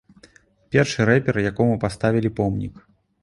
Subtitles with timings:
[0.75, 2.75] Першы рэпер, якому паставілі помнік.